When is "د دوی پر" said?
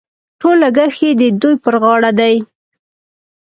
1.21-1.75